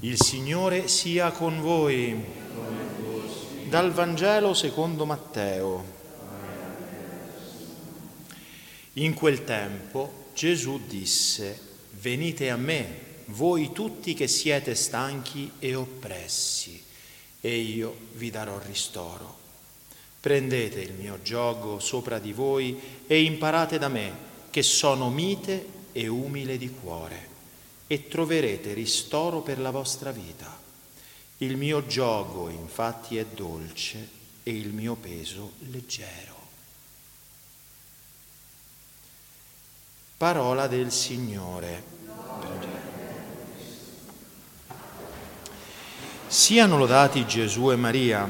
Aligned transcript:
Il 0.00 0.16
Signore 0.22 0.86
sia 0.86 1.32
con 1.32 1.60
voi. 1.60 2.16
Dal 3.64 3.90
Vangelo 3.90 4.54
secondo 4.54 5.04
Matteo. 5.04 5.84
In 8.92 9.14
quel 9.14 9.42
tempo 9.42 10.26
Gesù 10.34 10.82
disse, 10.86 11.60
venite 12.00 12.48
a 12.48 12.56
me, 12.56 13.00
voi 13.26 13.72
tutti 13.72 14.14
che 14.14 14.28
siete 14.28 14.76
stanchi 14.76 15.50
e 15.58 15.74
oppressi, 15.74 16.80
e 17.40 17.56
io 17.56 17.96
vi 18.12 18.30
darò 18.30 18.56
ristoro. 18.64 19.36
Prendete 20.20 20.80
il 20.80 20.92
mio 20.92 21.18
gioco 21.24 21.80
sopra 21.80 22.20
di 22.20 22.32
voi 22.32 22.78
e 23.04 23.20
imparate 23.24 23.78
da 23.78 23.88
me, 23.88 24.12
che 24.50 24.62
sono 24.62 25.10
mite 25.10 25.66
e 25.90 26.06
umile 26.06 26.56
di 26.56 26.70
cuore 26.70 27.37
e 27.88 28.06
troverete 28.06 28.74
ristoro 28.74 29.40
per 29.40 29.58
la 29.58 29.70
vostra 29.70 30.12
vita. 30.12 30.56
Il 31.38 31.56
mio 31.56 31.86
gioco 31.86 32.50
infatti 32.50 33.16
è 33.16 33.24
dolce 33.24 34.08
e 34.42 34.54
il 34.54 34.72
mio 34.72 34.94
peso 34.94 35.54
leggero. 35.70 36.36
Parola 40.18 40.66
del 40.66 40.92
Signore. 40.92 41.96
Siano 46.26 46.76
lodati 46.76 47.26
Gesù 47.26 47.70
e 47.70 47.76
Maria. 47.76 48.28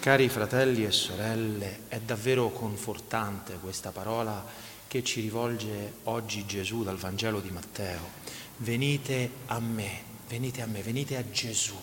Cari 0.00 0.28
fratelli 0.28 0.84
e 0.84 0.90
sorelle, 0.90 1.82
è 1.86 2.00
davvero 2.00 2.48
confortante 2.48 3.58
questa 3.60 3.92
parola 3.92 4.44
che 4.92 5.02
ci 5.02 5.22
rivolge 5.22 6.00
oggi 6.02 6.44
Gesù 6.44 6.82
dal 6.82 6.98
Vangelo 6.98 7.40
di 7.40 7.48
Matteo. 7.48 8.10
Venite 8.58 9.30
a 9.46 9.58
me, 9.58 10.02
venite 10.28 10.60
a 10.60 10.66
me, 10.66 10.82
venite 10.82 11.16
a 11.16 11.30
Gesù, 11.30 11.74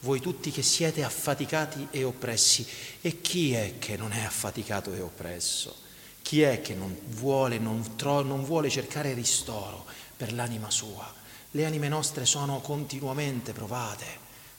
voi 0.00 0.18
tutti 0.18 0.50
che 0.50 0.64
siete 0.64 1.04
affaticati 1.04 1.86
e 1.92 2.02
oppressi. 2.02 2.66
E 3.02 3.20
chi 3.20 3.52
è 3.52 3.74
che 3.78 3.96
non 3.96 4.10
è 4.10 4.24
affaticato 4.24 4.92
e 4.92 5.00
oppresso? 5.00 5.76
Chi 6.20 6.42
è 6.42 6.60
che 6.60 6.74
non 6.74 6.98
vuole, 7.10 7.58
non, 7.58 7.94
tro- 7.94 8.22
non 8.22 8.42
vuole 8.42 8.68
cercare 8.68 9.14
ristoro 9.14 9.86
per 10.16 10.32
l'anima 10.32 10.68
sua? 10.68 11.08
Le 11.52 11.64
anime 11.64 11.86
nostre 11.86 12.26
sono 12.26 12.58
continuamente 12.58 13.52
provate, 13.52 14.06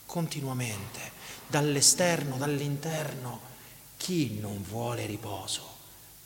continuamente, 0.05 1.11
dall'esterno, 1.45 2.37
dall'interno. 2.37 3.41
Chi 3.97 4.37
non 4.39 4.63
vuole 4.65 5.05
riposo? 5.05 5.75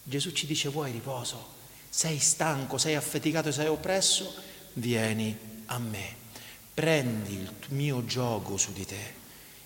Gesù 0.03 0.31
ci 0.31 0.45
dice 0.45 0.69
vuoi 0.69 0.91
riposo? 0.91 1.57
Sei 1.94 2.20
stanco, 2.20 2.78
sei 2.78 2.95
affaticato, 2.95 3.52
sei 3.52 3.67
oppresso, 3.67 4.34
vieni 4.75 5.38
a 5.66 5.78
me, 5.78 6.16
prendi 6.73 7.34
il 7.34 7.52
mio 7.72 8.06
gioco 8.06 8.56
su 8.56 8.72
di 8.72 8.86
te, 8.86 9.14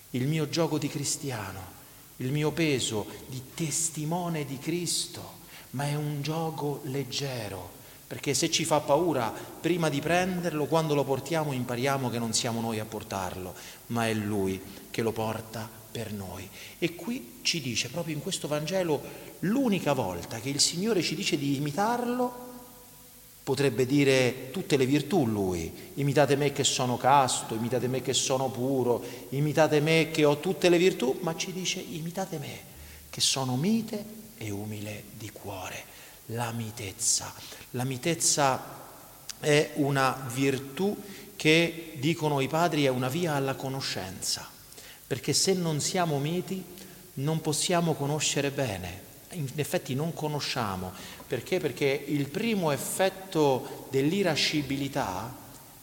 il 0.09 0.27
mio 0.27 0.49
gioco 0.49 0.79
di 0.79 0.87
cristiano, 0.87 1.73
il 2.17 2.31
mio 2.31 2.51
peso 2.51 3.05
di 3.27 3.51
testimone 3.53 4.43
di 4.43 4.57
Cristo, 4.57 5.43
ma 5.71 5.85
è 5.85 5.93
un 5.93 6.23
gioco 6.23 6.81
leggero, 6.85 7.73
perché 8.07 8.33
se 8.33 8.49
ci 8.49 8.65
fa 8.65 8.79
paura, 8.79 9.31
prima 9.31 9.87
di 9.89 10.01
prenderlo, 10.01 10.65
quando 10.65 10.95
lo 10.95 11.03
portiamo 11.03 11.53
impariamo 11.53 12.09
che 12.09 12.17
non 12.17 12.33
siamo 12.33 12.59
noi 12.59 12.79
a 12.79 12.85
portarlo, 12.85 13.53
ma 13.87 14.07
è 14.07 14.13
Lui 14.15 14.59
che 14.89 15.03
lo 15.03 15.11
porta 15.11 15.69
per 15.95 16.11
noi. 16.11 16.45
E 16.77 16.93
qui 16.93 17.39
ci 17.41 17.61
dice, 17.61 17.87
proprio 17.87 18.15
in 18.15 18.21
questo 18.21 18.49
Vangelo, 18.49 19.01
l'unica 19.39 19.93
volta 19.93 20.41
che 20.41 20.49
il 20.49 20.59
Signore 20.59 21.01
ci 21.01 21.15
dice 21.15 21.37
di 21.37 21.55
imitarlo, 21.55 22.43
potrebbe 23.41 23.85
dire 23.85 24.49
tutte 24.51 24.75
le 24.75 24.85
virtù 24.85 25.25
lui, 25.25 25.71
imitate 25.93 26.35
me 26.35 26.51
che 26.51 26.65
sono 26.65 26.97
casto, 26.97 27.55
imitate 27.55 27.87
me 27.87 28.01
che 28.01 28.11
sono 28.11 28.49
puro, 28.49 29.01
imitate 29.29 29.79
me 29.79 30.09
che 30.11 30.25
ho 30.25 30.41
tutte 30.41 30.67
le 30.67 30.77
virtù, 30.77 31.17
ma 31.21 31.33
ci 31.37 31.53
dice 31.53 31.79
imitate 31.79 32.39
me 32.39 32.59
che 33.09 33.21
sono 33.21 33.55
mite 33.55 34.03
e 34.37 34.49
umile 34.49 35.03
di 35.17 35.29
cuore. 35.31 35.93
La 36.29 36.51
mitezza. 36.51 37.33
La 37.71 37.85
mitezza 37.85 38.83
è 39.39 39.71
una 39.75 40.27
virtù 40.33 40.93
che, 41.37 41.93
dicono 41.99 42.41
i 42.41 42.49
padri, 42.49 42.83
è 42.83 42.89
una 42.89 43.07
via 43.07 43.35
alla 43.35 43.55
conoscenza, 43.55 44.49
perché 45.07 45.33
se 45.33 45.53
non 45.53 45.79
siamo 45.79 46.19
miti 46.19 46.63
non 47.15 47.41
possiamo 47.41 47.93
conoscere 47.93 48.51
bene, 48.51 49.03
in 49.31 49.47
effetti 49.55 49.93
non 49.93 50.13
conosciamo. 50.13 50.91
Perché? 51.27 51.59
Perché 51.59 51.85
il 52.07 52.27
primo 52.29 52.71
effetto 52.71 53.87
dell'irascibilità, 53.89 55.33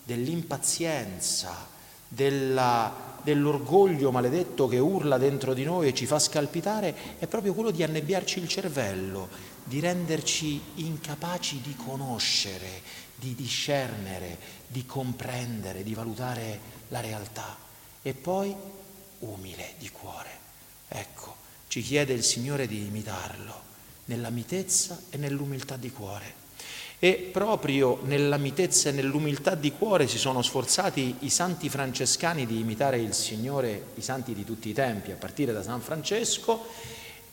dell'impazienza, 0.05 1.69
della, 2.09 3.19
dell'orgoglio 3.23 4.11
maledetto 4.11 4.69
che 4.69 4.79
urla 4.79 5.17
dentro 5.19 5.55
di 5.55 5.65
noi 5.65 5.89
e 5.89 5.95
ci 5.95 6.07
fa 6.07 6.19
scalpitare, 6.19 7.19
è 7.19 7.27
proprio 7.27 7.55
quello 7.55 7.71
di 7.71 7.83
annebbiarci 7.83 8.39
il 8.39 8.49
cervello, 8.49 9.29
di 9.65 9.81
renderci 9.81 10.61
incapaci 10.77 11.61
di 11.61 11.75
conoscere, 11.77 12.83
di 13.15 13.35
discernere, 13.35 14.39
di 14.67 14.85
comprendere, 14.85 15.83
di 15.83 15.95
valutare 15.95 16.61
la 16.89 17.01
realtà. 17.01 17.57
E 18.03 18.15
poi 18.15 18.55
umile 19.23 19.75
di 19.79 19.91
cuore. 19.91 20.31
Ecco, 20.89 21.37
ci 21.69 21.83
chiede 21.83 22.13
il 22.13 22.23
Signore 22.23 22.67
di 22.67 22.87
imitarlo 22.87 23.71
nella 24.07 24.31
mitezza 24.31 25.01
e 25.11 25.17
nell'umiltà 25.17 25.77
di 25.77 25.91
cuore. 25.91 26.41
E 26.99 27.31
proprio 27.33 27.99
nella 28.05 28.37
mitezza 28.37 28.89
e 28.89 28.93
nell'umiltà 28.93 29.57
di 29.57 29.73
cuore 29.73 30.07
si 30.07 30.19
sono 30.19 30.41
sforzati 30.41 31.17
i 31.21 31.31
santi 31.31 31.69
francescani 31.69 32.47
di 32.47 32.61
imitare 32.61 32.99
il 32.99 33.13
Signore, 33.13 33.87
i 33.97 34.03
santi 34.03 34.35
di 34.35 34.45
tutti 34.45 34.69
i 34.69 34.73
tempi, 34.73 35.11
a 35.11 35.17
partire 35.17 35.53
da 35.53 35.63
San 35.63 35.81
Francesco 35.81 36.69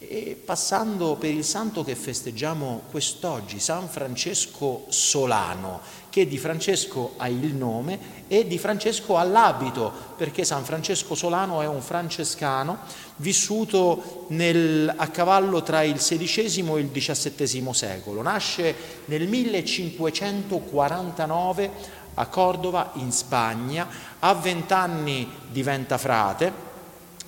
e 0.01 0.41
passando 0.45 1.15
per 1.15 1.31
il 1.31 1.43
santo 1.43 1.83
che 1.83 1.93
festeggiamo 1.93 2.83
quest'oggi, 2.89 3.59
San 3.59 3.89
Francesco 3.89 4.85
Solano, 4.87 5.81
che 6.09 6.25
di 6.25 6.37
Francesco 6.37 7.15
ha 7.17 7.27
il 7.27 7.53
nome 7.53 8.23
e 8.29 8.47
di 8.47 8.57
Francesco 8.57 9.17
ha 9.17 9.23
l'abito, 9.23 9.91
perché 10.15 10.45
San 10.45 10.63
Francesco 10.63 11.15
Solano 11.15 11.61
è 11.61 11.67
un 11.67 11.81
francescano 11.81 12.77
vissuto 13.17 14.27
nel, 14.29 14.93
a 14.95 15.09
cavallo 15.09 15.61
tra 15.63 15.83
il 15.83 15.95
XVI 15.95 16.75
e 16.75 16.79
il 16.79 16.91
XVII 16.91 17.73
secolo. 17.73 18.21
Nasce 18.21 18.73
nel 19.05 19.27
1549 19.27 21.97
a 22.13 22.25
Cordova, 22.27 22.91
in 22.95 23.11
Spagna, 23.11 23.85
a 24.19 24.33
vent'anni 24.33 25.29
diventa 25.51 25.97
frate 25.97 26.68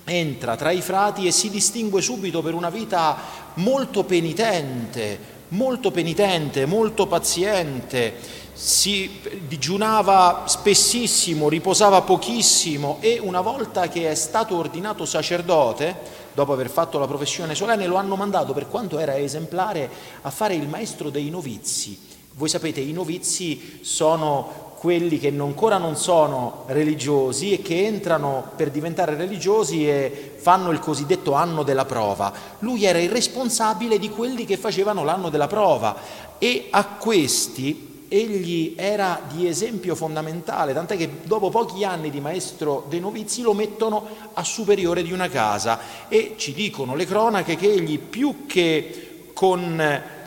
entra 0.04 0.56
tra 0.56 0.70
i 0.70 0.80
frati 0.80 1.26
e 1.26 1.30
si 1.30 1.50
distingue 1.50 2.00
subito 2.00 2.42
per 2.42 2.54
una 2.54 2.70
vita 2.70 3.16
molto 3.54 4.04
penitente, 4.04 5.18
molto 5.48 5.90
penitente, 5.90 6.66
molto 6.66 7.06
paziente, 7.06 8.40
si 8.54 9.20
digiunava 9.46 10.44
spessissimo, 10.46 11.48
riposava 11.48 12.02
pochissimo 12.02 12.98
e 13.00 13.18
una 13.20 13.40
volta 13.40 13.88
che 13.88 14.10
è 14.10 14.14
stato 14.14 14.56
ordinato 14.56 15.04
sacerdote, 15.04 16.20
dopo 16.34 16.52
aver 16.52 16.68
fatto 16.68 16.98
la 16.98 17.06
professione 17.06 17.54
solenne, 17.54 17.86
lo 17.86 17.96
hanno 17.96 18.16
mandato, 18.16 18.52
per 18.52 18.68
quanto 18.68 18.98
era 18.98 19.16
esemplare, 19.16 19.90
a 20.22 20.30
fare 20.30 20.54
il 20.54 20.68
maestro 20.68 21.10
dei 21.10 21.30
novizi. 21.30 21.98
Voi 22.34 22.48
sapete, 22.48 22.80
i 22.80 22.92
novizi 22.92 23.80
sono 23.82 24.61
quelli 24.82 25.20
che 25.20 25.28
ancora 25.28 25.78
non 25.78 25.94
sono 25.94 26.64
religiosi 26.66 27.52
e 27.52 27.62
che 27.62 27.86
entrano 27.86 28.50
per 28.56 28.72
diventare 28.72 29.14
religiosi 29.14 29.88
e 29.88 30.32
fanno 30.38 30.72
il 30.72 30.80
cosiddetto 30.80 31.34
anno 31.34 31.62
della 31.62 31.84
prova. 31.84 32.32
Lui 32.58 32.84
era 32.84 32.98
il 32.98 33.08
responsabile 33.08 33.96
di 34.00 34.10
quelli 34.10 34.44
che 34.44 34.56
facevano 34.56 35.04
l'anno 35.04 35.30
della 35.30 35.46
prova 35.46 35.94
e 36.36 36.66
a 36.70 36.84
questi 36.84 38.06
egli 38.08 38.74
era 38.76 39.20
di 39.32 39.46
esempio 39.46 39.94
fondamentale, 39.94 40.74
tant'è 40.74 40.96
che 40.96 41.08
dopo 41.22 41.48
pochi 41.48 41.84
anni 41.84 42.10
di 42.10 42.18
maestro 42.18 42.84
dei 42.88 42.98
novizi 42.98 43.40
lo 43.42 43.52
mettono 43.52 44.04
a 44.32 44.42
superiore 44.42 45.04
di 45.04 45.12
una 45.12 45.28
casa 45.28 45.78
e 46.08 46.34
ci 46.36 46.52
dicono 46.52 46.96
le 46.96 47.06
cronache 47.06 47.54
che 47.54 47.70
egli 47.70 48.00
più 48.00 48.46
che 48.46 49.28
con 49.32 50.20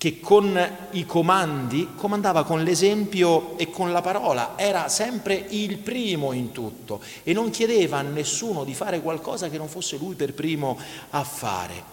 che 0.00 0.18
con 0.18 0.58
i 0.92 1.04
comandi 1.04 1.90
comandava 1.94 2.44
con 2.44 2.62
l'esempio 2.62 3.58
e 3.58 3.68
con 3.68 3.92
la 3.92 4.00
parola, 4.00 4.54
era 4.56 4.88
sempre 4.88 5.34
il 5.34 5.76
primo 5.76 6.32
in 6.32 6.52
tutto 6.52 7.02
e 7.22 7.34
non 7.34 7.50
chiedeva 7.50 7.98
a 7.98 8.02
nessuno 8.02 8.64
di 8.64 8.72
fare 8.72 9.02
qualcosa 9.02 9.50
che 9.50 9.58
non 9.58 9.68
fosse 9.68 9.98
lui 9.98 10.14
per 10.14 10.32
primo 10.32 10.78
a 11.10 11.22
fare. 11.22 11.84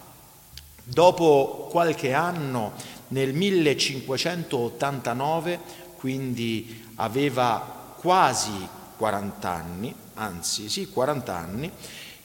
Dopo 0.86 1.68
qualche 1.70 2.14
anno, 2.14 2.72
nel 3.10 3.34
1589, 3.34 5.60
quindi 5.98 6.86
aveva 6.96 7.92
quasi 8.00 8.70
40 8.96 9.50
anni, 9.50 9.94
anzi 10.14 10.70
sì, 10.70 10.88
40 10.88 11.36
anni, 11.36 11.70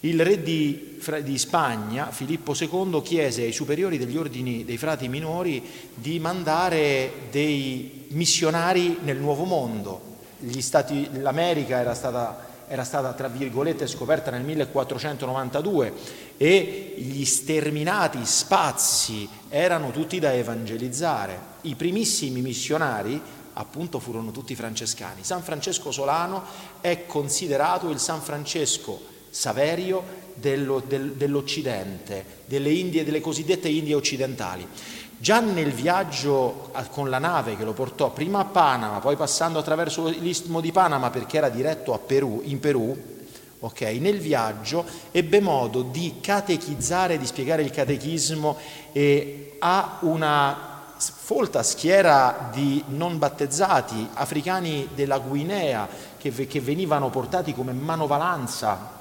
il 0.05 0.25
re 0.25 0.43
di, 0.43 0.99
di, 1.23 1.39
Spagna, 1.39 2.11
Filippo 2.11 2.55
II, 2.59 3.03
chiese 3.03 3.43
ai 3.43 3.53
superiori 3.53 3.99
degli 3.99 4.17
ordini 4.17 4.65
dei 4.65 4.79
frati 4.79 5.09
minori 5.09 5.63
di 5.95 6.19
mandare 6.19 7.13
dei 7.31 8.07
missionari 8.09 8.99
nel 9.03 9.19
Nuovo 9.19 9.45
Mondo 9.45 10.11
Stati, 10.59 11.09
l'America 11.21 11.79
era 11.79 11.95
stata, 11.95 12.49
era 12.67 12.83
stata, 12.83 13.13
tra 13.13 13.29
virgolette, 13.29 13.87
scoperta 13.87 14.33
nel 14.33 14.43
1492 14.43 15.93
e 16.37 16.95
gli 16.97 17.25
sterminati 17.25 18.25
spazi 18.25 19.29
erano 19.49 19.93
tutti 19.93 20.19
da 20.19 20.33
evangelizzare. 20.33 21.51
I 21.63 21.77
primissimi 21.77 22.41
missionari 22.41 23.21
appunto 23.53 24.01
furono 24.01 24.33
tutti 24.33 24.57
francescani. 24.57 25.23
San 25.23 25.43
Francesco 25.43 25.93
Solano 25.93 26.43
è 26.81 27.07
considerato 27.07 27.89
il 27.91 28.01
San 28.01 28.21
Francesco 28.21 29.12
Saverio 29.33 30.21
dello, 30.35 30.83
del, 30.87 31.13
dell'Occidente, 31.13 32.23
delle, 32.45 32.71
Indie, 32.71 33.03
delle 33.03 33.23
cosiddette 33.23 33.67
Indie 33.67 33.95
occidentali. 33.95 34.69
Già 35.17 35.41
nel 35.41 35.73
viaggio 35.73 36.71
con 36.91 37.09
la 37.09 37.19
nave 37.19 37.57
che 37.57 37.65
lo 37.65 37.73
portò 37.73 38.11
prima 38.11 38.41
a 38.41 38.45
Panama, 38.45 38.99
poi 38.99 39.17
passando 39.17 39.59
attraverso 39.59 40.07
l'istmo 40.09 40.61
di 40.61 40.71
Panama 40.71 41.09
perché 41.09 41.39
era 41.39 41.49
diretto 41.49 41.99
Perù, 42.05 42.43
in 42.45 42.61
Perù, 42.61 42.95
okay, 43.61 44.01
nel 44.01 44.19
viaggio 44.19 44.85
ebbe 45.11 45.41
modo 45.41 45.81
di 45.81 46.17
catechizzare, 46.21 47.17
di 47.17 47.25
spiegare 47.25 47.63
il 47.63 47.71
catechismo 47.71 48.59
e 48.93 49.57
a 49.61 49.97
una 50.01 50.71
folta 50.99 51.63
schiera 51.63 52.51
di 52.53 52.85
non 52.89 53.17
battezzati 53.17 54.11
africani 54.13 54.91
della 54.95 55.19
Guinea 55.19 55.89
che, 56.19 56.31
che 56.47 56.61
venivano 56.61 57.09
portati 57.09 57.55
come 57.55 57.73
manovalanza 57.73 59.01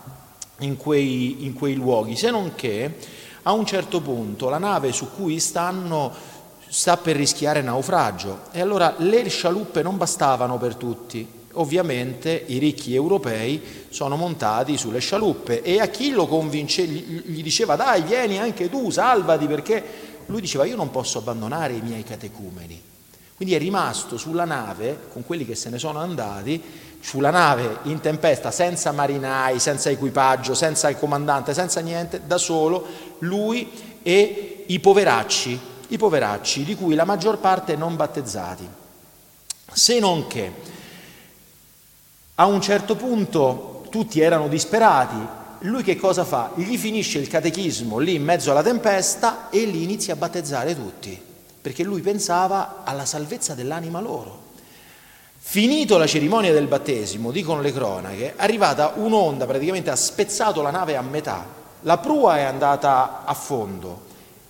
in 0.62 0.78
quei, 0.78 1.46
in 1.46 1.54
quei 1.54 1.76
luoghi, 1.76 2.16
se 2.16 2.32
non 2.32 2.54
che 2.56 2.96
a 3.44 3.52
un 3.54 3.66
certo 3.66 4.02
punto 4.02 4.50
la 4.50 4.58
nave 4.58 4.92
su 4.92 5.10
cui 5.16 5.40
stanno 5.40 6.12
sta 6.68 6.98
per 6.98 7.16
rischiare 7.16 7.62
naufragio 7.62 8.44
e 8.52 8.62
allora 8.62 8.96
le 8.98 9.28
scialuppe 9.28 9.82
non 9.82 9.98
bastavano 9.98 10.58
per 10.58 10.76
tutti. 10.76 11.40
Ovviamente 11.54 12.46
i 12.48 12.60
ricchi 12.60 12.96
europei 12.96 13.62
sono 13.90 14.16
montati 14.16 14.78
sulle 14.78 15.00
scialuppe 15.00 15.64
e 15.64 15.82
a 15.82 15.88
chi 15.88 16.12
lo 16.12 16.28
convince 16.28 16.86
gli 16.86 17.44
diceva 17.44 17.76
dai 17.76 18.04
vieni 18.04 18.38
anche 18.38 18.70
tu, 18.70 18.90
salvati 18.90 19.48
perché 19.48 19.84
lui 20.28 20.40
diceva 20.40 20.66
io 20.66 20.78
non 20.78 20.92
posso 20.92 21.18
abbandonare 21.18 21.74
i 21.74 21.82
miei 21.82 22.04
catecumeni. 22.04 22.82
Quindi 23.36 23.54
è 23.54 23.60
rimasto 23.60 24.18
sulla 24.18 24.46
nave 24.46 25.08
con 25.12 25.26
quelli 25.26 25.46
che 25.46 25.56
se 25.56 25.70
ne 25.70 25.80
sono 25.80 26.00
andati 26.00 26.62
sulla 27.02 27.32
nave 27.32 27.80
in 27.84 28.00
tempesta, 28.00 28.52
senza 28.52 28.92
marinai, 28.92 29.60
senza 29.60 29.90
equipaggio, 29.90 30.54
senza 30.54 30.90
il 30.90 30.98
comandante, 30.98 31.54
senza 31.54 31.82
niente, 31.82 32.22
da 32.26 32.38
solo, 32.38 32.86
lui 33.20 34.00
e 34.04 34.66
i 34.68 34.80
poveracci, 34.80 35.60
i 35.90 35.98
poveracci 35.98 36.64
di 36.64 36.76
cui 36.76 36.96
la 36.96 37.04
maggior 37.04 37.40
parte 37.40 37.76
non 37.76 37.96
battezzati. 37.96 38.68
Se 39.74 40.00
non 40.00 40.28
che 40.28 40.52
a 42.36 42.46
un 42.46 42.62
certo 42.62 42.96
punto 42.96 43.86
tutti 43.90 44.22
erano 44.22 44.48
disperati, 44.48 45.40
lui 45.66 45.84
che 45.84 45.96
cosa 45.96 46.24
fa? 46.24 46.52
Gli 46.56 46.78
finisce 46.78 47.20
il 47.20 47.28
catechismo 47.28 47.98
lì 47.98 48.16
in 48.16 48.24
mezzo 48.24 48.52
alla 48.52 48.64
tempesta 48.64 49.50
e 49.50 49.66
li 49.66 49.84
inizia 49.84 50.14
a 50.14 50.18
battezzare 50.18 50.76
tutti, 50.76 51.20
perché 51.62 51.84
lui 51.84 52.02
pensava 52.02 52.82
alla 52.84 53.06
salvezza 53.06 53.54
dell'anima 53.54 54.00
loro. 54.00 54.50
Finito 55.44 55.98
la 55.98 56.06
cerimonia 56.06 56.54
del 56.54 56.68
battesimo, 56.68 57.32
dicono 57.32 57.62
le 57.62 57.74
cronache, 57.74 58.36
è 58.36 58.44
arrivata 58.44 58.94
un'onda, 58.96 59.48
praticamente 59.48 59.90
ha 59.90 59.96
spezzato 59.96 60.62
la 60.62 60.70
nave 60.70 60.96
a 60.96 61.02
metà, 61.02 61.46
la 61.82 61.98
prua 61.98 62.38
è 62.38 62.44
andata 62.44 63.24
a 63.26 63.34
fondo 63.34 64.10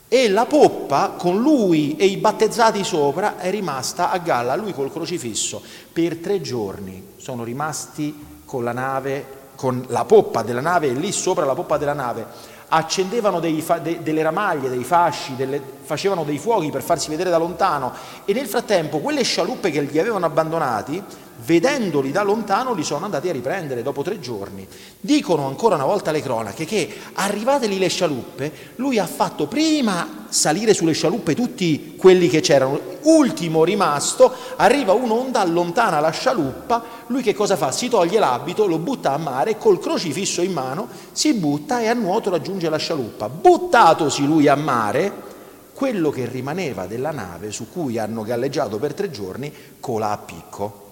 e 0.10 0.30
la 0.30 0.46
poppa 0.46 1.16
con 1.18 1.40
lui 1.40 1.96
e 1.96 2.06
i 2.06 2.18
battezzati 2.18 2.84
sopra 2.84 3.40
è 3.40 3.50
rimasta 3.50 4.12
a 4.12 4.18
galla, 4.18 4.56
lui 4.56 4.74
col 4.74 4.92
crocifisso, 4.92 5.62
per 5.92 6.18
tre 6.18 6.42
giorni. 6.42 7.14
Sono 7.16 7.46
rimasti 7.46 8.44
con 8.46 8.66
la 8.66 8.74
nave, 8.74 9.26
con 9.56 9.86
la 9.88 10.04
poppa 10.04 10.44
della 10.44 10.60
nave 10.60 10.88
e 10.88 10.94
lì 10.94 11.14
sopra 11.14 11.46
la 11.46 11.56
poppa 11.56 11.78
della 11.78 11.94
nave 11.94 12.28
accendevano 12.74 13.40
dei, 13.40 13.64
de, 13.82 14.02
delle 14.02 14.22
ramaglie, 14.22 14.70
dei 14.70 14.84
fasci, 14.84 15.36
delle, 15.36 15.62
facevano 15.82 16.24
dei 16.24 16.38
fuochi 16.38 16.70
per 16.70 16.82
farsi 16.82 17.10
vedere 17.10 17.30
da 17.30 17.38
lontano 17.38 17.92
e 18.24 18.34
nel 18.34 18.48
frattempo 18.48 19.00
quelle 19.00 19.24
scialuppe 19.24 19.72
che 19.72 19.82
li 19.82 20.00
avevano 20.00 20.26
abbandonati, 20.26 21.04
vedendoli 21.46 22.12
da 22.12 22.24
lontano, 22.24 22.74
li 22.74 22.84
sono 22.84 23.06
andati 23.06 23.30
a 23.30 23.32
riprendere 23.32 23.84
dopo 23.84 24.02
tre 24.02 24.20
giorni. 24.20 24.68
Dicono 25.00 25.48
ancora 25.48 25.76
una 25.76 25.86
volta 25.86 26.12
le 26.12 26.22
cronache 26.22 26.66
che 26.66 26.94
arrivate 27.14 27.68
lì 27.68 27.80
le 27.80 27.88
scialuppe, 27.88 28.52
lui 28.76 29.00
ha 29.00 29.06
fatto 29.06 29.48
prima 29.48 30.26
salire 30.30 30.74
sulle 30.74 30.94
scialuppe 30.94 31.36
tutti 31.36 31.96
quelli 31.98 32.30
che 32.30 32.42
c'erano, 32.42 32.80
ultimo 33.02 33.64
rimasto, 33.64 34.34
arriva 34.58 34.94
un'onda, 34.94 35.42
allontana 35.42 36.00
la 36.00 36.12
scialuppa, 36.12 36.84
lui 37.08 37.22
che 37.22 37.34
cosa 37.34 37.56
fa? 37.56 37.72
Si 37.72 37.90
toglie 37.90 38.20
l'abito, 38.20 38.66
lo 38.66 38.78
butta 38.78 39.14
a 39.14 39.18
mare, 39.18 39.58
col 39.58 39.80
crocifisso 39.80 40.42
in 40.42 40.54
mano, 40.54 40.88
si 41.12 41.34
butta 41.34 41.82
e 41.82 41.88
a 41.88 41.94
nuoto 41.94 42.30
raggiunge 42.30 42.70
la 42.70 42.78
scialuppa. 42.78 43.30
Buttatosi 43.30 44.26
lui 44.26 44.48
a 44.48 44.56
mare, 44.56 45.30
quello 45.74 46.12
che 46.12 46.28
rimaneva 46.28 46.86
della 46.86 47.12
nave 47.12 47.52
su 47.52 47.72
cui 47.72 47.98
hanno 47.98 48.22
galleggiato 48.22 48.78
per 48.78 48.94
tre 48.94 49.10
giorni 49.10 49.52
cola 49.80 50.12
a 50.12 50.18
picco 50.18 50.91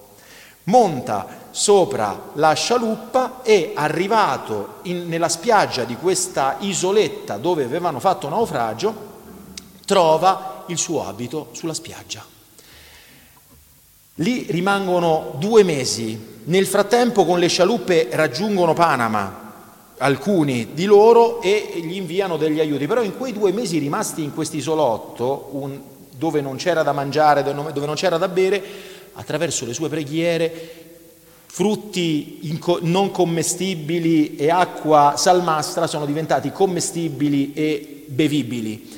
monta 0.66 1.48
sopra 1.52 2.32
la 2.34 2.54
scialuppa 2.54 3.42
e 3.44 3.72
arrivato 3.76 4.76
in, 4.84 5.08
nella 5.08 5.30
spiaggia 5.30 5.84
di 5.84 5.96
questa 5.96 6.58
isoletta 6.60 7.38
dove 7.38 7.64
avevano 7.64 8.00
fatto 8.00 8.30
naufragio, 8.30 9.08
trova 9.86 10.64
il 10.68 10.78
suo 10.78 11.06
abito 11.06 11.50
sulla 11.52 11.74
spiaggia. 11.74 12.24
Lì 14.16 14.46
rimangono 14.50 15.36
due 15.38 15.64
mesi, 15.64 16.38
nel 16.44 16.68
frattempo 16.68 17.26
con 17.26 17.40
le 17.40 17.48
scialuppe 17.48 18.10
raggiungono 18.12 18.74
Panama, 18.74 19.48
alcuni 19.98 20.74
di 20.74 20.86
loro, 20.86 21.42
e 21.42 21.80
gli 21.82 21.96
inviano 21.96 22.36
degli 22.36 22.60
aiuti. 22.60 22.86
Però 22.86 23.02
in 23.02 23.18
quei 23.18 23.32
due 23.32 23.54
mesi 23.54 23.78
rimasti 23.78 24.22
in 24.22 24.34
quest'isolotto, 24.34 25.50
un, 25.52 25.80
dove 26.18 26.42
non 26.42 26.58
c'era 26.58 26.84
da 26.84 26.92
mangiare, 26.92 27.44
dove 27.44 27.86
non 27.86 27.96
c'era 27.96 28.18
da 28.18 28.28
bere, 28.28 28.62
attraverso 29.20 29.66
le 29.66 29.74
sue 29.74 29.90
preghiere, 29.90 30.88
frutti 31.46 32.40
non 32.82 33.12
commestibili 33.12 34.38
e 34.38 34.50
acqua 34.50 35.16
salmastra 35.18 35.88
sono 35.88 36.06
diventati 36.06 36.52
commestibili 36.54 37.52
e 37.54 38.06
bevibili. 38.08 38.98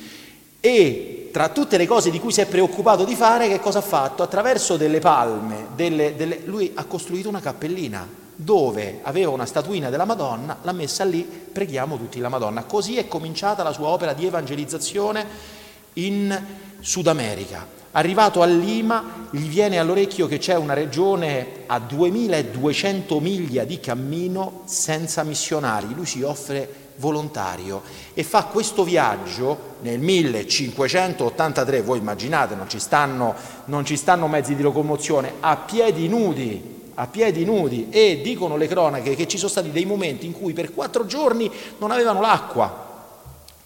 E 0.60 1.30
tra 1.32 1.50
tutte 1.50 1.78
le 1.78 1.88
cose 1.88 2.12
di 2.12 2.20
cui 2.20 2.32
si 2.32 2.42
è 2.42 2.46
preoccupato 2.46 3.04
di 3.04 3.16
fare, 3.16 3.48
che 3.48 3.60
cosa 3.60 3.80
ha 3.80 3.84
fatto? 3.84 4.22
Attraverso 4.22 4.78
delle 4.78 5.00
palme, 5.00 5.70
delle, 5.76 6.16
delle... 6.16 6.42
lui 6.46 6.72
ha 6.76 6.84
costruito 6.86 7.28
una 7.28 7.40
cappellina 7.40 8.08
dove 8.36 9.00
aveva 9.02 9.32
una 9.32 9.46
statuina 9.46 9.90
della 9.90 10.06
Madonna, 10.06 10.58
l'ha 10.62 10.72
messa 10.72 11.04
lì, 11.04 11.22
preghiamo 11.24 11.98
tutti 11.98 12.20
la 12.20 12.30
Madonna. 12.30 12.64
Così 12.66 12.98
è 12.98 13.08
cominciata 13.08 13.64
la 13.64 13.74
sua 13.74 13.88
opera 13.88 14.14
di 14.14 14.28
evangelizzazione 14.28 15.60
in 15.94 16.44
Sud 16.80 17.08
America. 17.08 17.80
Arrivato 17.94 18.42
a 18.42 18.46
Lima 18.46 19.28
gli 19.32 19.48
viene 19.48 19.78
all'orecchio 19.78 20.26
che 20.28 20.38
c'è 20.38 20.56
una 20.56 20.74
regione 20.74 21.64
a 21.66 21.78
2200 21.80 23.20
miglia 23.20 23.66
di 23.66 23.82
cammino 23.82 24.62
senza 24.66 25.24
missionari, 25.24 25.94
lui 25.94 26.06
si 26.06 26.22
offre 26.22 26.82
volontario 26.96 27.82
e 28.14 28.24
fa 28.24 28.46
questo 28.46 28.84
viaggio 28.86 29.76
nel 29.82 30.00
1583, 30.00 31.82
voi 31.82 31.98
immaginate, 31.98 32.56
non 32.56 32.70
ci 32.70 32.80
stanno, 32.80 33.36
non 33.66 33.84
ci 33.84 33.98
stanno 33.98 34.28
mezzi 34.28 34.56
di 34.56 34.62
locomozione, 34.62 35.34
a 35.42 35.58
piedi 35.58 36.08
nudi, 36.08 36.92
a 36.94 37.08
piedi 37.08 37.44
nudi. 37.44 37.88
E 37.90 38.22
dicono 38.24 38.56
le 38.56 38.68
cronache 38.68 39.16
che 39.16 39.28
ci 39.28 39.38
sono 39.38 39.50
stati 39.50 39.72
dei 39.72 39.86
momenti 39.86 40.26
in 40.26 40.32
cui 40.32 40.54
per 40.54 40.74
quattro 40.74 41.06
giorni 41.06 41.52
non 41.80 41.92
avevano 41.92 42.22
l'acqua, 42.22 42.91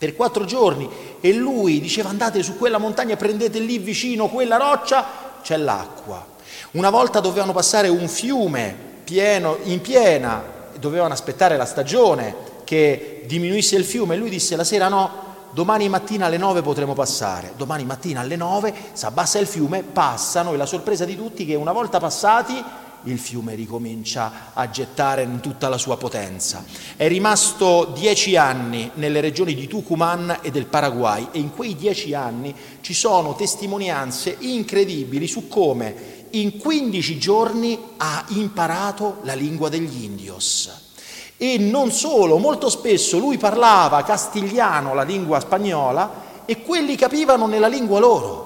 per 0.06 0.16
quattro 0.16 0.46
giorni 0.46 0.88
e 1.20 1.34
lui 1.34 1.80
diceva 1.80 2.10
andate 2.10 2.44
su 2.44 2.58
quella 2.58 2.78
montagna, 2.78 3.16
prendete 3.16 3.58
lì 3.58 3.80
vicino 3.80 4.28
quella 4.28 4.58
roccia, 4.58 5.06
c'è 5.42 5.58
l'acqua. 5.58 6.24
Una 6.72 6.92
volta 6.92 7.20
dovevano 7.20 7.54
passare 7.54 7.88
un 7.88 8.08
fiume 8.08 8.76
pieno, 9.04 9.58
in 9.64 9.82
piena, 9.82 10.44
dovevano 10.78 11.14
aspettare 11.14 11.58
la 11.58 11.66
stagione 11.66 12.36
che 12.64 13.24
diminuisse 13.26 13.76
il 13.76 13.84
fiume 13.84 14.14
e 14.14 14.18
lui 14.18 14.30
disse 14.30 14.56
la 14.56 14.64
sera 14.64 14.90
no, 14.90 15.24
domani 15.52 15.90
mattina 15.90 16.28
alle 16.28 16.38
nove 16.38 16.62
potremo 16.62 16.94
passare. 16.94 17.54
Domani 17.56 17.84
mattina 17.84 18.20
alle 18.20 18.36
nove 18.36 18.74
si 18.94 19.06
abbassa 19.06 19.40
il 19.40 19.48
fiume, 19.48 19.82
passano 19.82 20.54
e 20.54 20.58
la 20.58 20.68
sorpresa 20.68 21.06
di 21.06 21.16
tutti 21.16 21.44
è 21.44 21.48
che 21.48 21.56
una 21.56 21.72
volta 21.72 22.00
passati 22.00 22.64
il 23.06 23.18
fiume 23.18 23.56
ricomincia 23.56 24.52
a 24.54 24.70
gettare 24.70 25.24
in 25.24 25.40
tutta 25.40 25.70
la 25.70 25.78
sua 25.78 25.98
potenza. 25.98 26.64
È 26.96 27.08
rimasto 27.08 27.92
dieci 27.96 28.36
anni 28.36 28.92
nelle 28.96 29.22
regioni 29.22 29.56
di 29.56 29.68
Tucumán 29.68 30.40
e 30.42 30.52
del 30.52 30.68
Paraguay 30.68 31.30
e 31.32 31.40
in 31.40 31.52
quei 31.52 31.76
dieci 31.76 32.14
anni 32.14 32.54
ci 32.82 32.94
sono 32.94 33.36
testimonianze 33.36 34.36
incredibili 34.40 35.28
su 35.28 35.48
come 35.48 36.14
in 36.32 36.58
15 36.58 37.18
giorni 37.18 37.80
ha 37.98 38.26
imparato 38.30 39.18
la 39.24 39.34
lingua 39.34 39.70
degli 39.70 40.04
indios. 40.04 40.84
E 41.38 41.58
non 41.58 41.92
solo, 41.92 42.38
molto 42.38 42.70
spesso 42.70 43.18
lui 43.18 43.38
parlava 43.38 44.04
castigliano, 44.04 44.94
la 44.94 45.04
lingua 45.04 45.40
spagnola, 45.40 46.24
e 46.46 46.62
quelli 46.62 46.96
capivano 46.96 47.48
nella 47.48 47.68
lingua 47.68 48.00
loro. 48.00 48.45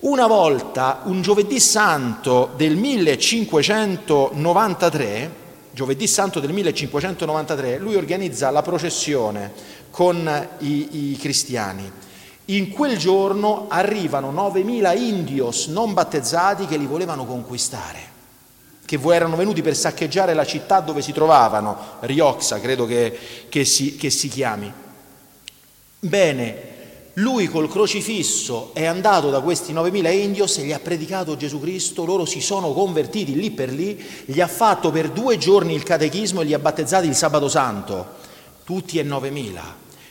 Una 0.00 0.28
volta, 0.28 1.00
un 1.06 1.22
giovedì 1.22 1.58
santo 1.58 2.52
del 2.54 2.76
1593, 2.76 5.30
giovedì 5.72 6.06
santo 6.06 6.38
del 6.38 6.52
1593, 6.52 7.78
lui 7.78 7.96
organizza 7.96 8.48
la 8.50 8.62
processione 8.62 9.50
con 9.90 10.48
i, 10.58 11.10
i 11.10 11.16
cristiani. 11.16 11.90
In 12.44 12.70
quel 12.70 12.96
giorno 12.96 13.66
arrivano 13.68 14.30
9.000 14.30 14.96
indios 14.96 15.66
non 15.66 15.94
battezzati 15.94 16.66
che 16.66 16.76
li 16.76 16.86
volevano 16.86 17.26
conquistare, 17.26 17.98
che 18.84 19.00
erano 19.02 19.34
venuti 19.34 19.62
per 19.62 19.74
saccheggiare 19.74 20.32
la 20.32 20.46
città 20.46 20.78
dove 20.78 21.02
si 21.02 21.12
trovavano, 21.12 21.76
Rioxa 22.00 22.60
credo 22.60 22.86
che, 22.86 23.18
che, 23.48 23.64
si, 23.64 23.96
che 23.96 24.10
si 24.10 24.28
chiami. 24.28 24.72
Bene, 25.98 26.76
lui 27.18 27.46
col 27.48 27.68
crocifisso 27.68 28.70
è 28.74 28.84
andato 28.84 29.30
da 29.30 29.40
questi 29.40 29.72
9.000 29.72 30.12
indios 30.12 30.58
e 30.58 30.62
gli 30.62 30.72
ha 30.72 30.78
predicato 30.78 31.36
Gesù 31.36 31.60
Cristo, 31.60 32.04
loro 32.04 32.24
si 32.24 32.40
sono 32.40 32.72
convertiti 32.72 33.34
lì 33.34 33.50
per 33.50 33.72
lì, 33.72 34.00
gli 34.24 34.40
ha 34.40 34.46
fatto 34.46 34.90
per 34.90 35.10
due 35.10 35.36
giorni 35.36 35.74
il 35.74 35.82
catechismo 35.82 36.40
e 36.40 36.44
li 36.44 36.54
ha 36.54 36.58
battezzati 36.58 37.06
il 37.06 37.16
sabato 37.16 37.48
santo, 37.48 38.14
tutti 38.64 38.98
e 38.98 39.04
9.000. 39.04 39.60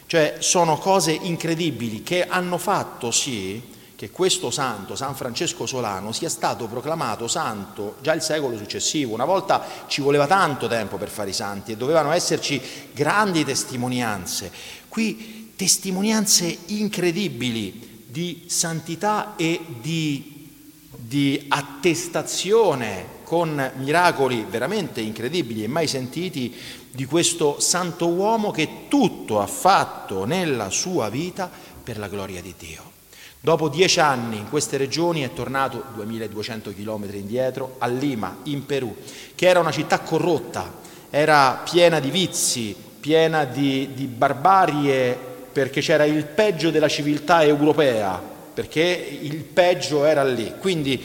Cioè 0.05 0.37
sono 0.39 0.77
cose 0.77 1.11
incredibili 1.11 2.03
che 2.03 2.25
hanno 2.27 2.57
fatto 2.57 3.11
sì 3.11 3.75
che 3.95 4.11
questo 4.11 4.51
santo, 4.51 4.95
San 4.95 5.15
Francesco 5.15 5.65
Solano, 5.65 6.11
sia 6.11 6.29
stato 6.29 6.67
proclamato 6.67 7.27
santo 7.27 7.95
già 8.01 8.13
il 8.13 8.21
secolo 8.21 8.55
successivo. 8.57 9.13
Una 9.13 9.25
volta 9.25 9.65
ci 9.87 10.01
voleva 10.01 10.27
tanto 10.27 10.67
tempo 10.67 10.97
per 10.97 11.09
fare 11.09 11.31
i 11.31 11.33
santi 11.33 11.71
e 11.71 11.77
dovevano 11.77 12.11
esserci 12.11 12.61
grandi 12.93 13.43
testimonianze. 13.43 14.51
Qui 14.87 15.46
testimonianze 15.57 16.55
incredibili 16.67 18.05
di 18.05 18.43
santità 18.45 19.35
e 19.35 19.59
di, 19.81 20.49
di 20.95 21.45
attestazione 21.47 23.15
con 23.23 23.71
miracoli 23.77 24.45
veramente 24.47 25.01
incredibili 25.01 25.63
e 25.63 25.67
mai 25.67 25.87
sentiti 25.87 26.55
di 26.91 27.05
questo 27.05 27.59
santo 27.59 28.07
uomo 28.07 28.51
che 28.51 28.85
tutto 28.87 29.41
ha 29.41 29.47
fatto 29.47 30.25
nella 30.25 30.69
sua 30.69 31.09
vita 31.09 31.49
per 31.83 31.97
la 31.97 32.07
gloria 32.07 32.41
di 32.41 32.53
Dio. 32.57 32.91
Dopo 33.39 33.67
dieci 33.67 33.99
anni 33.99 34.37
in 34.37 34.49
queste 34.49 34.77
regioni 34.77 35.21
è 35.21 35.33
tornato 35.33 35.83
2200 35.95 36.71
km 36.73 37.09
indietro 37.13 37.75
a 37.79 37.87
Lima, 37.87 38.37
in 38.43 38.65
Perù, 38.65 38.95
che 39.33 39.47
era 39.47 39.59
una 39.59 39.71
città 39.71 40.01
corrotta, 40.01 40.71
era 41.09 41.63
piena 41.69 41.99
di 41.99 42.11
vizi, 42.11 42.75
piena 42.99 43.43
di, 43.43 43.93
di 43.93 44.05
barbarie 44.05 45.35
perché 45.57 45.81
c'era 45.81 46.05
il 46.05 46.23
peggio 46.23 46.69
della 46.69 46.87
civiltà 46.87 47.43
europea, 47.43 48.21
perché 48.53 49.17
il 49.21 49.37
peggio 49.37 50.05
era 50.05 50.23
lì. 50.23 50.53
Quindi 50.59 51.03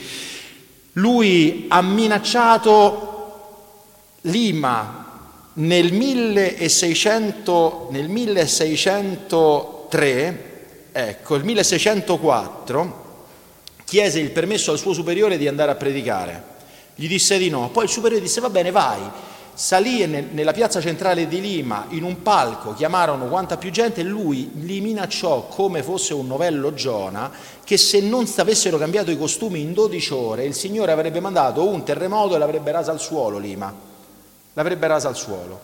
lui 0.93 1.65
ha 1.69 1.81
minacciato 1.81 3.09
Lima 4.21 5.41
nel, 5.55 5.95
1600, 5.95 7.89
nel 7.93 8.11
1603, 8.11 10.51
ecco, 10.93 11.35
il 11.35 11.45
1604, 11.45 13.25
chiese 13.87 14.21
il 14.21 14.33
permesso 14.33 14.71
al 14.71 14.77
suo 14.77 14.93
superiore 14.93 15.39
di 15.39 15.49
andare 15.49 15.71
a 15.71 15.77
predicare. 15.77 16.45
Gli 16.95 17.09
disse 17.09 17.39
di 17.39 17.49
no, 17.49 17.71
poi 17.71 17.85
il 17.85 17.91
superiore 17.91 18.23
disse 18.23 18.43
va 18.43 18.51
bene 18.51 18.71
vai, 18.71 19.01
salì 19.55 20.07
nella 20.07 20.53
piazza 20.53 20.81
centrale 20.81 21.29
di 21.29 21.41
Lima 21.41 21.87
in 21.91 22.03
un 22.03 22.23
palco, 22.23 22.75
chiamarono 22.75 23.27
quanta 23.27 23.57
più 23.57 23.71
gente 23.71 24.01
e 24.01 24.05
lui 24.05 24.51
li 24.55 24.81
minacciò 24.81 25.47
come 25.47 25.83
fosse 25.83 26.15
un 26.15 26.27
novello 26.27 26.73
Giona 26.75 27.31
che 27.65 27.77
se 27.77 28.01
non 28.01 28.27
avessero 28.37 28.79
cambiato 28.79 29.11
i 29.11 29.19
costumi 29.19 29.61
in 29.61 29.73
12 29.73 30.13
ore 30.13 30.45
il 30.45 30.55
Signore 30.55 30.93
avrebbe 30.93 31.21
mandato 31.21 31.67
un 31.67 31.85
terremoto 31.85 32.35
e 32.35 32.39
l'avrebbe 32.39 32.73
rasa 32.73 32.91
al 32.93 33.01
suolo 33.01 33.39
Lima, 33.39 33.75
l'avrebbe 34.55 34.87
rasa 34.87 35.09
al 35.09 35.17
suolo. 35.17 35.61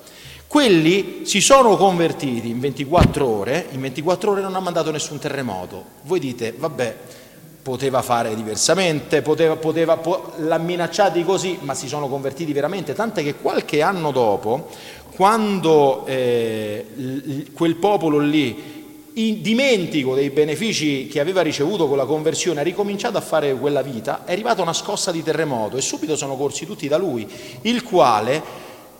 Quelli 0.46 1.26
si 1.26 1.42
sono 1.42 1.76
convertiti 1.76 2.48
in 2.48 2.58
24 2.58 3.26
ore, 3.26 3.66
in 3.70 3.82
24 3.82 4.30
ore 4.30 4.40
non 4.40 4.54
ha 4.54 4.60
mandato 4.60 4.90
nessun 4.90 5.18
terremoto. 5.18 5.84
Voi 6.04 6.18
dite, 6.18 6.54
vabbè, 6.56 6.96
poteva 7.68 8.00
fare 8.00 8.34
diversamente, 8.34 9.20
poteva, 9.20 9.56
poteva, 9.56 9.98
po- 9.98 10.32
l'ha 10.38 10.56
minacciati 10.56 11.22
così, 11.22 11.58
ma 11.60 11.74
si 11.74 11.86
sono 11.86 12.08
convertiti 12.08 12.50
veramente, 12.54 12.94
tant'è 12.94 13.22
che 13.22 13.34
qualche 13.34 13.82
anno 13.82 14.10
dopo, 14.10 14.68
quando 15.14 16.06
eh, 16.06 16.86
l- 16.94 17.52
quel 17.52 17.76
popolo 17.76 18.20
lì, 18.20 18.76
in 19.12 19.42
dimentico 19.42 20.14
dei 20.14 20.30
benefici 20.30 21.08
che 21.08 21.20
aveva 21.20 21.42
ricevuto 21.42 21.88
con 21.88 21.98
la 21.98 22.06
conversione, 22.06 22.60
ha 22.60 22.62
ricominciato 22.62 23.18
a 23.18 23.20
fare 23.20 23.52
quella 23.52 23.82
vita, 23.82 24.24
è 24.24 24.32
arrivata 24.32 24.62
una 24.62 24.72
scossa 24.72 25.12
di 25.12 25.22
terremoto 25.22 25.76
e 25.76 25.82
subito 25.82 26.16
sono 26.16 26.36
corsi 26.36 26.64
tutti 26.64 26.88
da 26.88 26.96
lui, 26.96 27.28
il 27.62 27.82
quale 27.82 28.42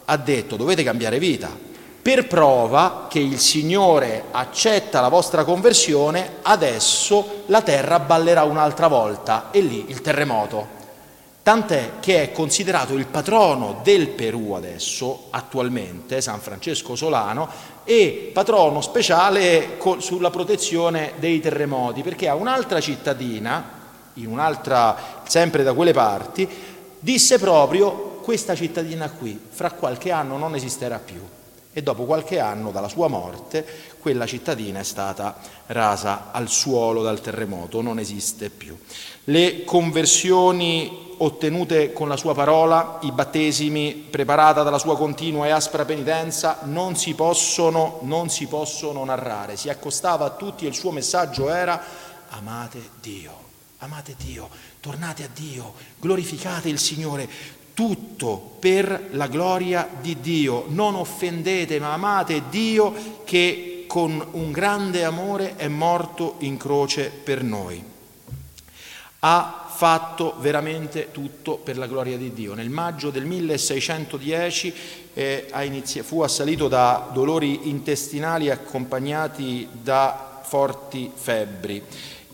ha 0.05 0.17
detto 0.19 0.57
dovete 0.57 0.83
cambiare 0.83 1.19
vita, 1.19 1.49
per 2.01 2.27
prova 2.27 3.07
che 3.09 3.19
il 3.19 3.39
Signore 3.39 4.25
accetta 4.31 5.01
la 5.01 5.09
vostra 5.09 5.45
conversione, 5.45 6.37
adesso 6.43 7.43
la 7.47 7.61
terra 7.61 7.99
ballerà 7.99 8.45
un'altra 8.45 8.89
volta 8.89 9.51
e 9.51 9.61
lì 9.61 9.85
il 9.89 10.01
terremoto. 10.01 10.77
Tant'è 11.43 11.93
che 12.01 12.23
è 12.23 12.33
considerato 12.33 12.95
il 12.95 13.07
patrono 13.07 13.81
del 13.83 14.09
Perù 14.09 14.53
adesso, 14.53 15.29
attualmente, 15.31 16.21
San 16.21 16.41
Francesco 16.41 16.95
Solano, 16.95 17.49
e 17.85 18.31
patrono 18.33 18.81
speciale 18.81 19.79
sulla 19.99 20.31
protezione 20.31 21.15
dei 21.17 21.41
terremoti, 21.41 22.03
perché 22.03 22.29
ha 22.29 22.35
un'altra 22.35 22.81
cittadina, 22.81 23.77
in 24.15 24.27
un'altra, 24.27 25.23
sempre 25.27 25.63
da 25.63 25.73
quelle 25.73 25.93
parti, 25.93 26.49
disse 26.99 27.39
proprio 27.39 28.21
questa 28.23 28.55
cittadina 28.55 29.11
qui, 29.11 29.39
fra 29.49 29.71
qualche 29.73 30.11
anno 30.11 30.37
non 30.37 30.55
esisterà 30.55 30.99
più 30.99 31.21
e 31.73 31.83
dopo 31.83 32.05
qualche 32.05 32.41
anno 32.41 32.71
dalla 32.71 32.89
sua 32.89 33.09
morte 33.09 33.65
quella 34.01 34.27
cittadina 34.27 34.81
è 34.81 34.85
stata 34.85 35.37
rasa 35.67 36.31
al 36.33 36.49
suolo 36.49 37.03
dal 37.03 37.21
terremoto, 37.21 37.83
non 37.83 37.99
esiste 37.99 38.49
più. 38.49 38.77
Le 39.25 39.65
conversioni 39.65 41.07
ottenute 41.19 41.93
con 41.93 42.09
la 42.09 42.17
sua 42.17 42.35
parola, 42.35 42.99
i 43.03 43.13
battesimi 43.13 44.07
preparata 44.09 44.63
dalla 44.63 44.79
sua 44.79 44.97
continua 44.97 45.47
e 45.47 45.51
aspra 45.51 45.85
penitenza 45.85 46.61
non 46.63 46.97
si 46.97 47.15
possono, 47.15 47.99
non 48.03 48.31
si 48.31 48.47
possono 48.47 49.05
narrare. 49.05 49.57
Si 49.57 49.69
accostava 49.69 50.25
a 50.25 50.31
tutti 50.31 50.65
e 50.65 50.69
il 50.69 50.75
suo 50.75 50.91
messaggio 50.91 51.51
era 51.51 51.83
amate 52.31 52.81
Dio. 53.01 53.47
Amate 53.81 54.17
Dio, 54.19 54.49
tornate 54.81 55.23
a 55.23 55.29
Dio, 55.33 55.75
glorificate 56.01 56.69
il 56.69 56.81
Signore, 56.81 57.29
tutto 57.79 58.57
per 58.59 59.11
la 59.13 59.29
gloria 59.29 59.89
di 60.01 60.19
Dio. 60.21 60.65
Non 60.67 60.97
offendete, 60.97 61.79
ma 61.79 61.93
amate 61.93 62.43
Dio 62.51 63.23
che 63.23 63.85
con 63.87 64.31
un 64.33 64.51
grande 64.51 65.05
amore 65.05 65.55
è 65.55 65.69
morto 65.69 66.35
in 66.39 66.57
croce 66.57 67.09
per 67.09 67.45
noi. 67.45 67.81
Ha 69.21 69.67
fatto 69.69 70.35
veramente 70.41 71.13
tutto 71.13 71.55
per 71.55 71.79
la 71.79 71.87
gloria 71.87 72.17
di 72.17 72.33
Dio. 72.33 72.55
Nel 72.55 72.69
maggio 72.69 73.11
del 73.11 73.25
1610 73.25 74.75
eh, 75.15 75.47
inizi- 75.63 76.03
fu 76.03 76.23
assalito 76.23 76.67
da 76.67 77.09
dolori 77.13 77.69
intestinali 77.69 78.51
accompagnati 78.51 79.69
da 79.71 80.41
forti 80.43 81.13
febbri 81.15 81.85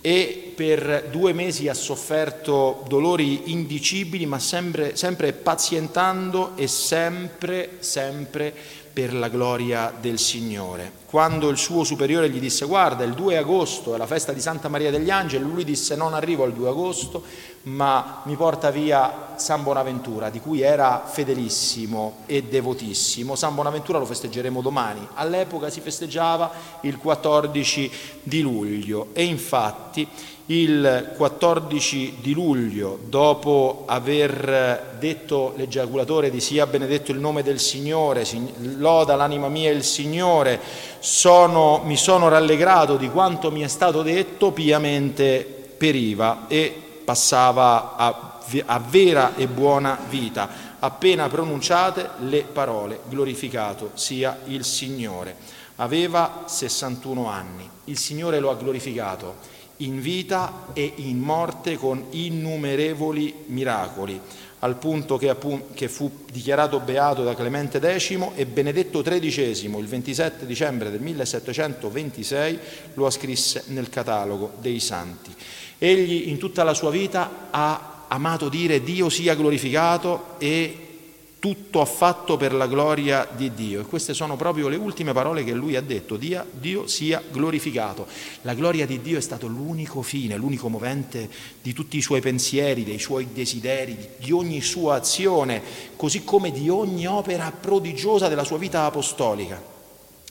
e 0.06 0.52
per 0.54 1.08
due 1.10 1.32
mesi 1.32 1.66
ha 1.66 1.72
sofferto 1.72 2.84
dolori 2.86 3.50
indicibili, 3.52 4.26
ma 4.26 4.38
sempre, 4.38 4.96
sempre 4.96 5.32
pazientando 5.32 6.52
e 6.56 6.66
sempre, 6.66 7.76
sempre 7.78 8.52
per 8.92 9.14
la 9.14 9.28
gloria 9.28 9.94
del 9.98 10.18
Signore. 10.18 10.92
Quando 11.06 11.48
il 11.48 11.56
suo 11.56 11.84
superiore 11.84 12.28
gli 12.28 12.38
disse 12.38 12.66
guarda 12.66 13.02
il 13.02 13.14
2 13.14 13.38
agosto 13.38 13.94
è 13.94 13.96
la 13.96 14.06
festa 14.06 14.34
di 14.34 14.40
Santa 14.40 14.68
Maria 14.68 14.90
degli 14.90 15.08
Angeli, 15.08 15.42
lui 15.42 15.64
disse 15.64 15.96
non 15.96 16.12
arrivo 16.12 16.44
al 16.44 16.52
2 16.52 16.68
agosto 16.68 17.24
ma 17.64 18.22
mi 18.24 18.36
porta 18.36 18.70
via 18.70 19.32
San 19.36 19.62
Bonaventura 19.62 20.30
di 20.30 20.40
cui 20.40 20.60
era 20.60 21.04
fedelissimo 21.06 22.18
e 22.26 22.42
devotissimo. 22.42 23.36
San 23.36 23.54
Bonaventura 23.54 23.98
lo 23.98 24.04
festeggeremo 24.04 24.60
domani, 24.60 25.06
all'epoca 25.14 25.70
si 25.70 25.80
festeggiava 25.80 26.50
il 26.82 26.98
14 26.98 27.90
di 28.22 28.40
luglio 28.42 29.08
e 29.12 29.24
infatti 29.24 30.06
il 30.46 31.14
14 31.16 32.18
di 32.20 32.34
luglio, 32.34 32.98
dopo 33.06 33.84
aver 33.86 34.96
detto 34.98 35.54
l'egiaculatore 35.56 36.30
di 36.30 36.40
sia 36.40 36.66
benedetto 36.66 37.12
il 37.12 37.18
nome 37.18 37.42
del 37.42 37.58
Signore, 37.58 38.26
loda 38.58 39.16
l'anima 39.16 39.48
mia 39.48 39.70
il 39.70 39.84
Signore, 39.84 40.60
sono, 40.98 41.80
mi 41.84 41.96
sono 41.96 42.28
rallegrato 42.28 42.96
di 42.96 43.08
quanto 43.08 43.50
mi 43.50 43.62
è 43.62 43.68
stato 43.68 44.02
detto, 44.02 44.52
piamente 44.52 45.46
periva 45.78 46.44
e 46.46 46.83
passava 47.04 47.96
a, 47.96 48.40
a 48.66 48.78
vera 48.78 49.36
e 49.36 49.46
buona 49.46 49.98
vita, 50.08 50.48
appena 50.78 51.28
pronunciate 51.28 52.10
le 52.20 52.42
parole, 52.42 53.00
glorificato 53.08 53.90
sia 53.94 54.40
il 54.46 54.64
Signore. 54.64 55.36
Aveva 55.76 56.44
61 56.46 57.28
anni, 57.28 57.68
il 57.84 57.98
Signore 57.98 58.38
lo 58.38 58.50
ha 58.50 58.54
glorificato 58.54 59.52
in 59.78 60.00
vita 60.00 60.66
e 60.72 60.92
in 60.96 61.18
morte 61.18 61.76
con 61.76 62.06
innumerevoli 62.10 63.44
miracoli, 63.46 64.20
al 64.60 64.76
punto 64.76 65.16
che, 65.16 65.34
che, 65.74 65.88
fu 65.88 66.10
dichiarato 66.30 66.78
beato 66.80 67.24
da 67.24 67.34
Clemente 67.34 67.80
X 67.80 68.16
e 68.34 68.46
Benedetto 68.46 69.02
XIII 69.02 69.76
il 69.78 69.86
27 69.86 70.46
dicembre 70.46 70.90
del 70.90 71.00
1726 71.00 72.58
lo 72.94 73.06
ascrisse 73.06 73.64
nel 73.68 73.90
catalogo 73.90 74.52
dei 74.60 74.80
santi. 74.80 75.34
Egli 75.78 76.28
in 76.28 76.38
tutta 76.38 76.62
la 76.62 76.74
sua 76.74 76.90
vita 76.90 77.48
ha 77.50 78.04
amato 78.08 78.48
dire 78.48 78.82
Dio 78.82 79.08
sia 79.08 79.34
glorificato 79.34 80.36
e 80.38 80.78
tutto 81.44 81.82
ha 81.82 81.84
fatto 81.84 82.38
per 82.38 82.54
la 82.54 82.66
gloria 82.66 83.28
di 83.30 83.52
Dio. 83.52 83.82
E 83.82 83.84
queste 83.84 84.14
sono 84.14 84.34
proprio 84.34 84.68
le 84.68 84.76
ultime 84.76 85.12
parole 85.12 85.44
che 85.44 85.52
lui 85.52 85.76
ha 85.76 85.82
detto, 85.82 86.16
Dio, 86.16 86.46
Dio 86.52 86.86
sia 86.86 87.22
glorificato. 87.30 88.06
La 88.42 88.54
gloria 88.54 88.86
di 88.86 89.02
Dio 89.02 89.18
è 89.18 89.20
stato 89.20 89.46
l'unico 89.46 90.00
fine, 90.00 90.38
l'unico 90.38 90.70
movente 90.70 91.28
di 91.60 91.74
tutti 91.74 91.98
i 91.98 92.00
suoi 92.00 92.22
pensieri, 92.22 92.82
dei 92.82 92.98
suoi 92.98 93.28
desideri, 93.34 93.94
di 94.16 94.32
ogni 94.32 94.62
sua 94.62 94.94
azione, 94.94 95.60
così 95.96 96.24
come 96.24 96.50
di 96.50 96.70
ogni 96.70 97.06
opera 97.06 97.52
prodigiosa 97.52 98.28
della 98.28 98.44
sua 98.44 98.56
vita 98.56 98.86
apostolica. 98.86 99.62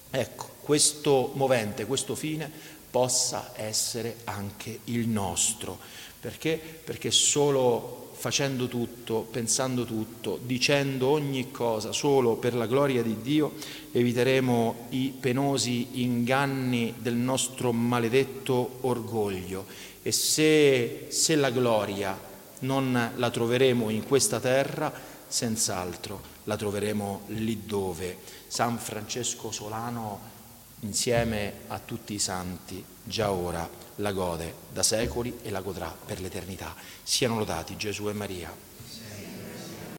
Ecco, 0.10 0.50
questo 0.62 1.30
movente, 1.36 1.86
questo 1.86 2.16
fine 2.16 2.50
possa 2.94 3.54
essere 3.56 4.18
anche 4.26 4.82
il 4.84 5.08
nostro. 5.08 5.80
Perché? 6.20 6.62
Perché 6.84 7.10
solo 7.10 8.12
facendo 8.14 8.68
tutto, 8.68 9.22
pensando 9.32 9.84
tutto, 9.84 10.40
dicendo 10.44 11.08
ogni 11.08 11.50
cosa 11.50 11.92
solo 11.92 12.36
per 12.36 12.54
la 12.54 12.68
gloria 12.68 13.02
di 13.02 13.20
Dio, 13.20 13.54
eviteremo 13.92 14.90
i 14.90 15.12
penosi 15.20 16.04
inganni 16.04 16.94
del 17.00 17.16
nostro 17.16 17.72
maledetto 17.72 18.78
orgoglio. 18.82 19.66
E 20.04 20.12
se, 20.12 21.08
se 21.10 21.36
la 21.36 21.50
gloria 21.50 22.16
non 22.60 23.14
la 23.16 23.30
troveremo 23.32 23.90
in 23.90 24.04
questa 24.04 24.40
terra, 24.40 24.94
senz'altro 25.28 26.22
la 26.44 26.56
troveremo 26.56 27.22
lì 27.30 27.64
dove 27.66 28.18
San 28.46 28.78
Francesco 28.78 29.50
Solano 29.50 30.33
insieme 30.84 31.62
a 31.68 31.80
tutti 31.80 32.14
i 32.14 32.20
santi, 32.20 32.84
già 33.04 33.32
ora 33.32 33.68
la 33.98 34.12
gode 34.12 34.54
da 34.72 34.84
secoli 34.84 35.40
e 35.42 35.50
la 35.50 35.62
godrà 35.62 35.94
per 36.06 36.20
l'eternità. 36.22 36.76
Siano 37.02 37.38
lodati 37.38 37.76
Gesù 37.76 38.10
e 38.10 38.14
Maria. 38.14 38.72